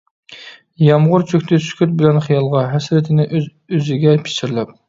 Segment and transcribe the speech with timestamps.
[0.85, 4.79] يامغۇر چۆكتى سۈكۈت بىلەن خىيالغا، ھەسرىتىنى ئۆز-ئۆزىگە پىچىرلاپ.